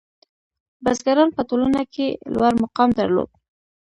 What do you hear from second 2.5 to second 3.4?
مقام درلود.